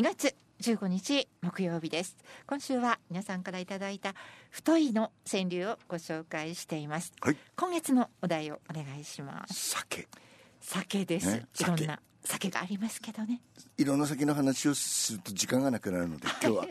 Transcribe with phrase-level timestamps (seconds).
[0.00, 2.16] 2月15日木曜日です。
[2.46, 4.14] 今週は皆さんからいただいた
[4.48, 7.36] 太いの川柳をご紹介しています、はい。
[7.54, 9.72] 今月のお題をお願いします。
[9.72, 10.08] 酒。
[10.62, 13.42] 酒です、ねいろん酒な酒がありますけどね。
[13.76, 16.66] いろんな酒の話をすると時間がなくなるので今日は。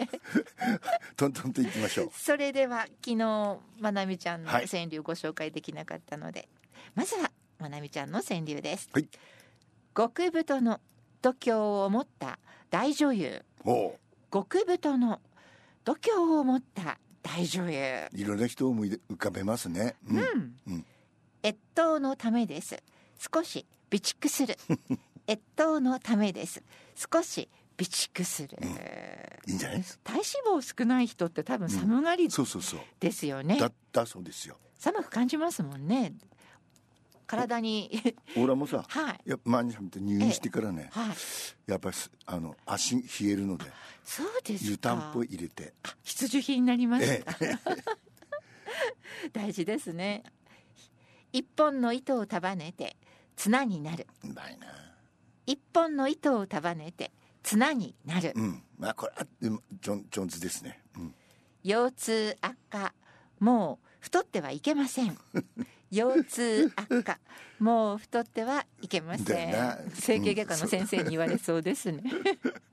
[1.16, 2.12] トントンといきましょう。
[2.12, 4.68] それでは昨日まなみちゃんのはい。
[4.68, 6.50] 川柳ご紹介できなかったので、
[6.96, 9.08] まずはまなみちゃんの川柳です、はい。
[9.96, 10.82] 極太の
[11.22, 12.40] 度胸を持った
[12.70, 13.44] 大女優。
[14.32, 15.20] 極太の
[15.84, 18.08] 度胸を持った大女優。
[18.14, 19.96] いろんな人を思い浮かべますね。
[20.08, 20.86] うん、うん。
[21.44, 22.82] 越冬のためです。
[23.18, 24.58] 少し備蓄する。
[25.28, 26.64] 越冬のためです。
[26.96, 28.58] 少し備蓄する、
[29.48, 30.00] いいんじゃないです？
[30.04, 30.24] 体脂
[30.62, 32.80] 肪少ない人って多分寒がりそうそうそう。
[33.00, 34.58] ですよね、だったそうですよ。
[34.78, 36.14] 寒く感じますもんね
[37.30, 38.16] 体に。
[38.36, 39.30] 俺もさ、はい。
[39.30, 41.72] や前にって入院してからね、はい。
[41.72, 43.66] やっぱりすあの足冷えるので
[44.04, 44.72] そうですか。
[44.72, 45.74] 湯たんぽ入れて。
[45.84, 47.38] あ必需品になりましえた、
[49.32, 50.24] 大事ですね。
[51.32, 52.98] 一本の糸を束ねて
[53.36, 54.08] 綱になる。
[54.24, 54.68] うまいな。
[55.46, 57.12] 一本の糸を束ねて
[57.44, 58.64] 綱になる、うん。
[58.78, 61.16] まあこれジョンジョンズですね、うん、
[61.64, 62.94] 腰痛悪化
[63.40, 65.18] もう太ってはいけません
[65.92, 67.20] 腰痛悪化。
[67.60, 69.92] もう太ってはいけません。
[69.94, 72.04] 整形外科の先生に言われそうですね。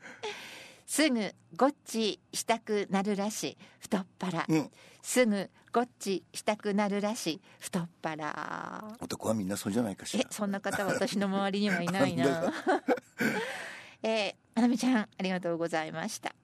[0.87, 3.59] すぐごっちしたくなるらしい。
[3.81, 4.71] 太っ腹、うん。
[5.03, 7.41] すぐごっちしたくなるらしい。
[7.59, 8.97] 太っ腹。
[9.01, 10.23] 男はみんなそうじゃないかしら。
[10.23, 12.53] えそんな方は私の周りにはいないな。
[14.03, 16.35] えー、あなみちゃんありがとうございました。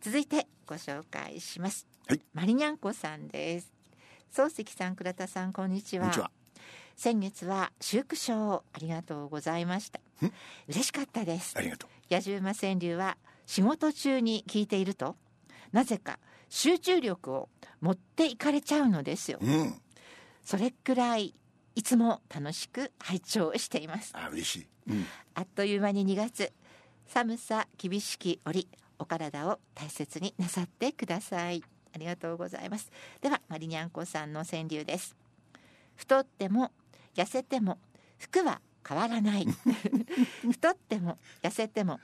[0.00, 2.20] 続いてご紹介します、はい。
[2.34, 3.73] マリニャンコさんです
[4.34, 6.10] 漱石さん倉田さんこんにちは。
[6.96, 7.70] 先月は。
[7.80, 10.00] シューク賞をありがとうございました。
[10.66, 11.54] 嬉しかったです。
[11.56, 11.90] ありがとう。
[12.12, 15.14] 野獣馬川柳は仕事中に聞いていると
[15.70, 16.18] なぜか
[16.48, 17.48] 集中力を
[17.80, 19.38] 持っていかれちゃうのですよ。
[19.40, 19.80] うん。
[20.42, 21.32] それくらい
[21.76, 24.10] いつも楽しく拝聴しています。
[24.14, 26.52] あ嬉しい、うん、あっという間に2月
[27.06, 28.66] 寒さ厳しき折
[28.98, 31.62] お体を大切になさってください
[31.94, 32.90] ありがとうございます。
[33.20, 35.14] ではマリニャンコさんの川柳です。
[35.96, 36.72] 太っても
[37.14, 37.78] 痩せても
[38.18, 39.46] 服は変わらない。
[40.50, 42.00] 太っても痩せても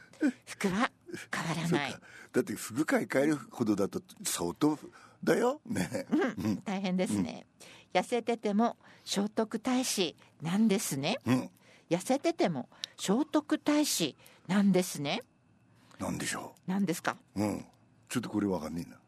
[0.47, 0.91] 服は
[1.35, 1.95] 変わらない。
[2.33, 4.79] だって服買い替えるほどだと相当
[5.25, 5.61] だよ。
[5.67, 7.47] ね、うん大変ですね、
[7.93, 11.19] 痩せてても聖徳太子なんですね。
[11.27, 11.51] うん、
[11.91, 15.23] 痩せてても聖徳太子なんですね。
[15.99, 17.17] なんでしょなんですか？
[17.35, 17.67] ううん。
[18.09, 19.00] ちょっとこれわかんねえな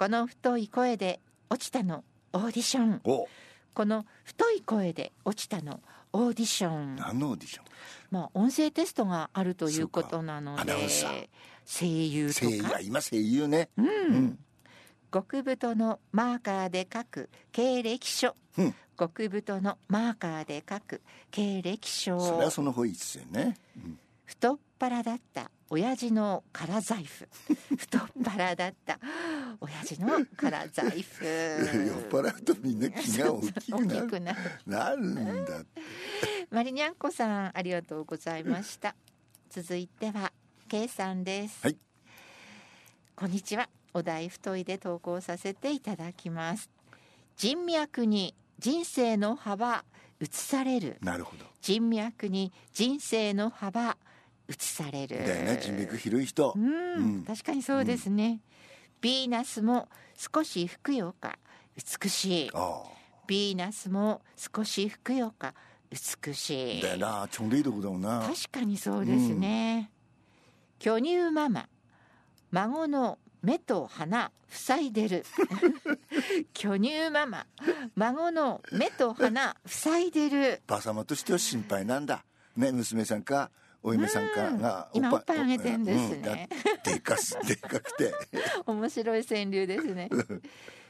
[0.00, 3.02] この太い声で落ちたのオーディション。
[3.04, 3.28] お。
[3.74, 5.82] この太い声で落ちたの
[6.14, 6.96] オーディション。
[6.96, 7.64] 何のオーディション？
[8.10, 10.72] まあ音声テストがあるということなので
[11.66, 13.68] 声優と声優かあ今声優ね。
[15.12, 18.34] 極太のマーカーで書く経歴書。
[18.56, 18.74] うん。
[18.98, 22.18] 極太のマーカーで書く経歴書。
[22.18, 23.98] それはその方がいいですよね、うん
[24.30, 27.28] 太っ腹だった親父の空財布。
[27.76, 29.00] 太っ腹だった
[29.60, 31.24] 親父の空財布。
[31.26, 34.38] 酔っ払うとみんな気が大きくなる。
[34.66, 34.98] なる。
[34.98, 35.82] んだって。
[36.48, 38.94] マリニャンコさんありがとうございました。
[39.50, 40.32] 続いては
[40.68, 41.76] K さんです、はい。
[43.16, 43.68] こんにちは。
[43.94, 46.70] お題太いで投稿させていただきます。
[47.36, 49.84] 人脈に人生の幅
[50.20, 50.98] 移される。
[51.00, 51.44] なるほど。
[51.60, 53.98] 人脈に人生の幅
[54.50, 55.16] 移される。
[55.16, 57.24] だよね人脈広い人、うん、うん。
[57.24, 58.40] 確かにそうですね、
[59.00, 61.38] ヴィーナスも少しふくよか
[62.02, 62.50] 美しい。
[62.52, 62.82] あ
[63.28, 65.54] ヴィーナスも少しふくよか
[65.90, 66.80] 美しい。
[66.80, 68.20] あだよなちょんでいいとこだもんな。
[68.20, 69.90] 確かにそうですね、
[70.78, 71.68] 巨乳ママ。
[72.50, 75.24] 孫の目と鼻塞いでる。
[76.52, 77.46] 巨乳ママ。
[77.94, 80.62] 孫の目と鼻塞いでる。
[80.66, 82.24] ばあ様としては心配なんだ。
[82.56, 83.50] ね娘さんか
[83.82, 84.98] お嫁さんかがうん。
[84.98, 86.14] 今おっぱいあげてんですね。
[86.16, 88.12] うんだでかす でかくて。
[88.66, 90.08] 面白い川柳ですね。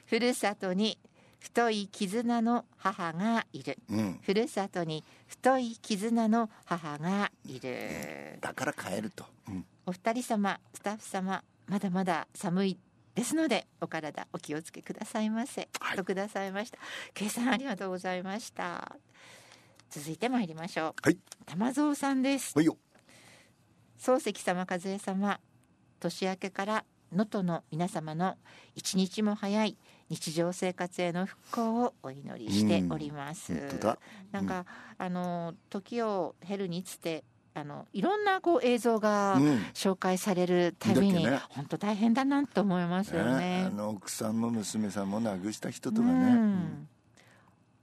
[0.07, 0.99] ふるさとに
[1.39, 3.79] 太い絆の母がいる。
[3.89, 4.19] うん。
[4.23, 8.39] ふるさとに太い絆の母がいる。
[8.41, 12.79] だから帰ると、うん、お二人様スタッフ様まだまだ寒い
[13.15, 15.97] ですのでお体お気をつけくださいませ、はい。
[15.97, 16.79] とくださいました。
[17.15, 18.97] 計算ありがとうございました
[19.91, 20.95] 続いて参りましょう。
[21.03, 21.19] はい。
[21.47, 22.53] 玉蔵さんです。
[22.57, 22.77] はいよ。
[23.99, 25.41] 漱石様和江様
[25.99, 28.37] 年明けから能登の皆様の
[28.77, 29.77] 一日も早い
[30.09, 33.53] 日常生活への復興をお祈りしております。
[33.53, 33.61] うん。
[34.31, 34.65] なんか、
[34.97, 39.59] あの時を経るにつてあのいろんなこう映像がうん。
[39.75, 41.41] 紹介されるたびに、だっけね。
[41.49, 43.39] 本当大変だなと思いますよね。
[43.39, 46.89] ねあの奥さんも娘さんも亡くした人とうかね、ん。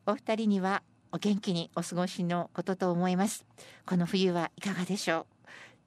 [0.05, 3.45] お二人にはお元気にお過ごしのことと思います。
[3.85, 5.25] この冬はいかがでしょう？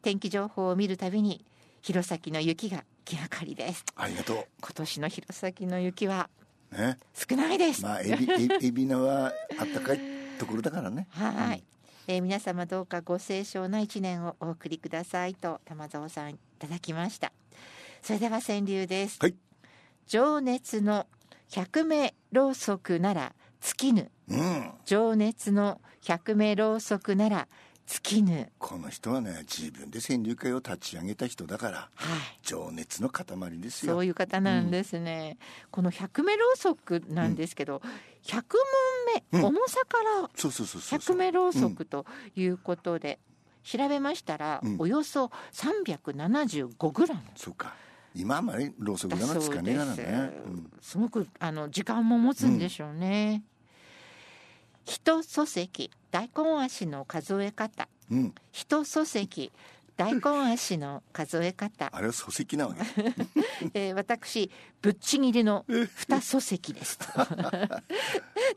[0.02, 1.44] 天気情報を見るたびに
[1.82, 3.84] 弘前の雪が気がかりです。
[3.96, 6.30] ありがと今年の弘前の雪は
[6.72, 6.98] うね。
[7.14, 10.00] 少ないです、まあエビエビナはあったかい
[10.38, 11.06] ところだからね。
[11.10, 11.64] はい、
[12.06, 17.32] えー皆様どうかご清聴な一年をお送りくださいと玉蔵さんいただきました。
[18.02, 19.34] それでは川柳です、はい。
[20.06, 21.06] 情熱の
[21.50, 24.10] 百目ろうそくなら尽きぬ。
[24.28, 24.70] うん。
[24.84, 27.48] 情熱の百目ろうそくなら
[27.86, 28.50] 尽きぬ。
[28.58, 32.38] この人はね自分で川柳会を立ち上げた人だからはい。
[32.42, 33.26] 情熱の塊
[33.60, 33.94] ですよ。
[33.94, 35.38] そういう方なんですね、
[35.70, 37.82] この百目ろうそくなんですけど、
[38.22, 38.56] 百
[39.32, 39.44] 問目、うん。
[39.56, 40.30] 重さから
[40.80, 43.18] 百目ろうそくということで、
[43.62, 44.76] 調べましたら、うん。
[44.78, 47.20] およそ375グラム。
[47.36, 47.74] そうか。
[48.14, 50.70] 今あまりろうそくだがつそうですかねえからね、うん。
[50.80, 53.44] すごくあの時間も持つんでしょうね、
[54.84, 57.88] 一礎石大根足の数え方。
[58.10, 59.52] うん、一礎石
[60.00, 62.80] 大根足の数え方、 あれは礎石なわけ。
[63.74, 64.50] えー、私
[64.80, 66.98] ぶっちぎりの二礎石です。
[66.98, 67.06] と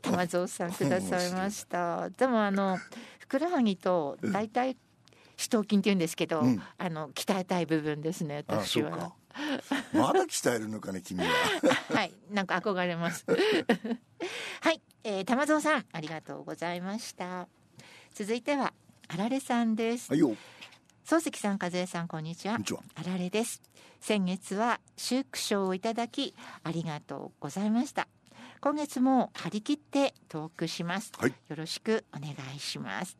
[0.00, 2.08] 玉蔵さんくださいました。
[2.10, 2.78] でもあの
[3.18, 4.78] ふくらはぎと大体
[5.36, 6.62] 四頭筋って言うんですけど、うん。
[6.78, 9.12] あの鍛えたい部分ですねあ私は。
[9.92, 11.26] まだ鍛えるのかね君は。
[11.92, 13.26] はい、なんか憧れます。
[14.60, 17.46] はい、えー、玉蔵さん、ありがとうございました。
[18.14, 18.72] 続いては、
[19.06, 20.16] あられさんですは。
[20.16, 20.34] いよ
[21.04, 22.64] 漱石さん、和江さん、こんにちはこんに。
[22.64, 23.60] ちはあられです。
[24.00, 28.08] 先月は祝賞をいただき、ありがとうございました。
[28.62, 31.12] 今月も張り切ってトークします。
[31.18, 33.18] はいよろしくお願いします。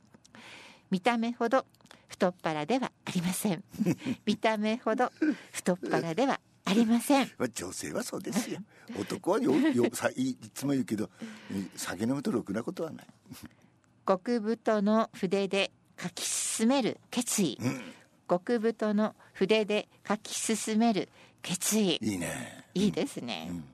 [0.90, 1.66] 見た目ほど
[2.08, 3.62] 太っ腹ではありません。
[4.24, 5.12] 見た目ほど
[5.52, 6.33] 太っ腹では
[6.64, 7.30] ありません。
[7.38, 8.60] まあ女性はそうですよ。
[8.98, 11.10] 男はよよさいいつも言うけど
[11.50, 13.06] え酒飲むとろくなことはない、
[14.06, 17.58] 極太の筆で書き進める決意。
[17.60, 17.82] うん、
[18.28, 21.08] 極太の筆で書き進める
[21.42, 21.98] 決意。
[22.00, 22.64] いいね。
[22.74, 23.64] いいですね、うん。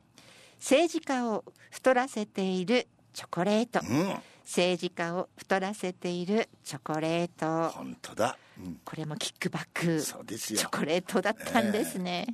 [0.58, 3.80] 政治家を太らせているチョコレート。
[3.88, 4.20] うん。
[4.44, 7.70] 政治家を太らせているチョコレート。
[7.70, 10.00] 本当だ、うん、これもキックバック。
[10.00, 10.58] そうですよ。
[10.58, 12.26] チョコレートだったんですね、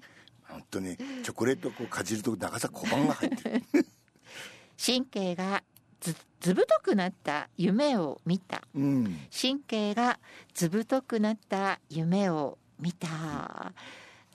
[0.56, 3.62] 本当にチョコレートをかじると長さ小判が入ってる。
[4.84, 5.62] 神経が
[6.00, 8.62] ずずぶとくなった夢を見た。
[8.74, 9.18] うん。
[9.30, 10.18] 神経が
[10.54, 13.72] ずぶとくなった夢を見た。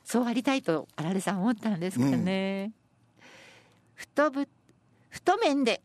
[0.04, 2.74] そうありたいとあられさん思ったんですかね、
[3.94, 4.48] 太ぶ
[5.10, 5.82] 太麺で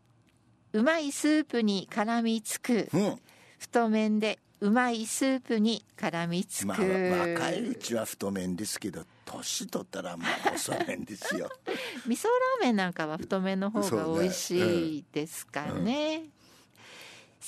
[0.73, 2.89] うまいスープに絡みつく。
[2.93, 3.19] うん。
[3.57, 11.49] 太麺でうまいスープに絡みつく、まあ若いうちは太麺ですけど年取ったらもう細麺ですよ。
[12.07, 16.23] 味噌ラーメンなんかは太麺の方が美味しいですかね。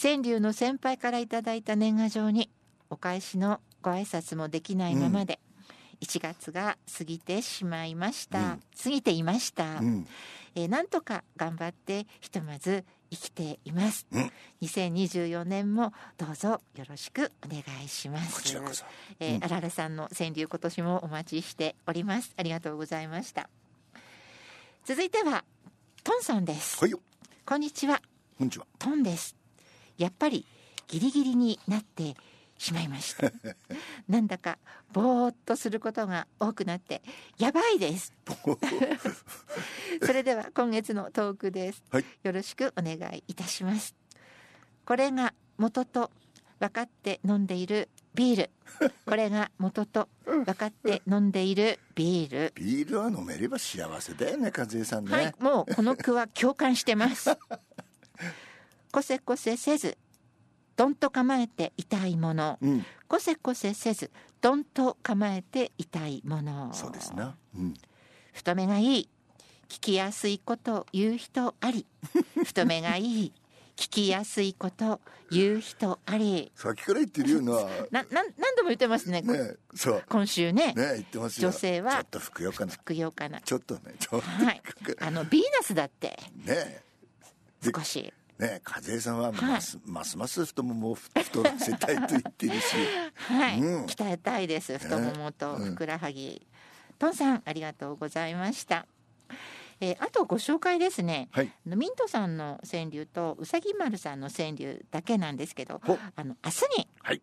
[0.02, 2.50] 川柳の先輩からいただいた年賀状に
[2.90, 5.40] お返しのご挨拶もできないままで、
[6.02, 8.64] 1月が過ぎてしまいました、うん。
[8.82, 10.08] 過ぎていました、うん。
[10.56, 14.32] えーなんとか頑張ってひとまず生きています、うん。
[14.62, 18.36] 2024年もどうぞよろしくお願いします。
[18.36, 18.86] こちらこそ。
[19.20, 19.44] えーうん。
[19.44, 22.34] あられさんの川柳今年もお待ちしております。
[22.38, 23.50] ありがとうございました。
[24.86, 25.44] 続いては
[26.04, 26.80] トンさんです。
[26.80, 27.00] はいよ。
[27.46, 28.02] こんにちは。
[28.38, 28.66] こんにちは。
[28.78, 29.36] トンです。
[29.98, 30.46] やっぱり
[30.88, 32.16] ギリギリになって
[32.60, 33.32] しまいました。
[34.08, 34.60] なんだか
[34.92, 37.02] ぼーっとすることが多くなって
[37.40, 38.14] やばいです。
[40.06, 42.06] それでは今月のトークです、はい。
[42.22, 43.96] よろしくお願いいたします。
[44.86, 46.12] これが元と
[46.60, 48.50] 分かって飲んでいるビール。
[49.06, 52.54] これが元と分かって飲んでいるビール。
[52.56, 57.38] ビールは飲めれば幸せだよね和江さんね、はい、もうこの句は共感してます。
[58.92, 59.98] こせこせせず、
[60.80, 62.58] どんと構えていたいもの。
[62.62, 66.72] うんこせこせせず、どんと構えていたいもの。
[66.74, 67.74] そうですなうん
[68.32, 69.10] 太めがいい。
[69.68, 71.86] 聞きやすいこと言う人あり。
[72.46, 73.34] 太めがいい。
[73.76, 76.50] 聞きやすいこと言う人あり。
[76.56, 77.52] さっきから言ってるような
[77.92, 79.22] な、なん、何度も言ってますね。
[79.22, 80.68] ねそう今週ね。
[80.68, 83.42] ね言ってますよ女性はちょっとふくよかな服用かな。
[83.42, 84.62] ちょっとねちょっとはい。
[85.00, 86.84] あの、ビーナスだって、ね
[87.62, 88.14] で少し。
[88.40, 92.76] ね和江さんはます,、ますます太ももを太らせたいと言ってるし。
[93.16, 93.86] はい、うん。
[93.86, 96.48] 鍛えたいです太ももとふくらはぎ、
[96.98, 98.88] トンさんありがとうございました。
[99.82, 101.30] えーあとご紹介ですね。
[101.32, 101.52] はい。
[101.66, 105.98] ミントさんの川柳とうさぎ丸さんの川柳だけなんですけどほ。
[106.16, 107.22] あの明日にはい。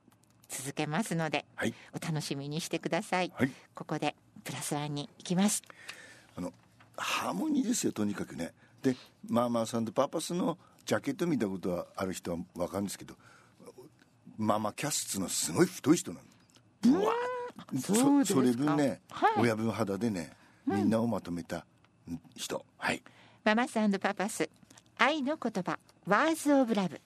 [0.48, 1.74] 続けますのではい。
[1.94, 3.50] お楽しみにしてください、はい。
[3.74, 5.62] ここでプラスワンに行きます。
[6.36, 6.52] あの
[6.96, 8.52] ハーモニーですよとにかくね。
[8.82, 8.96] で
[9.28, 13.14] マーマーさんとパパスのジャケット見たことはある人は分かるんですけど
[14.38, 16.20] ママキャスツのすごい太い人な
[16.84, 16.98] の。
[16.98, 17.80] ぶわー。
[17.80, 19.32] そそれ分ね、はい。
[19.38, 20.32] 親分肌でね
[20.66, 21.64] みんなをまとめた
[22.36, 23.02] 人、はい。
[23.44, 24.48] ママスパパス
[24.98, 27.00] 愛の言葉ワーズオブラブ